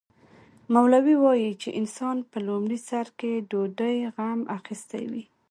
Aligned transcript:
مولوي 0.73 1.15
وايي 1.23 1.51
چې 1.61 1.69
انسان 1.79 2.17
په 2.31 2.37
لومړي 2.47 2.79
سر 2.89 3.07
کې 3.19 3.31
ډوډۍ 3.49 3.97
غم 4.15 4.39
اخیستی 4.57 5.03
وي. 5.11 5.23